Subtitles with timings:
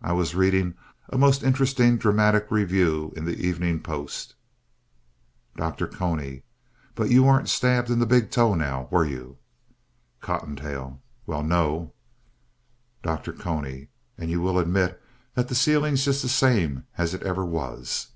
[0.00, 0.76] I was reading
[1.10, 4.34] a most interesting dramatic review in The Evening Post.
[5.58, 5.86] DR.
[5.88, 6.42] CONY
[6.94, 9.36] But you weren't stabbed in the big toe, now, were you?
[10.22, 11.92] COTTONTAIL Well, no.
[13.02, 13.34] DR.
[13.34, 14.98] CONY And you will admit
[15.34, 18.06] that the ceiling's just the same as it ever was?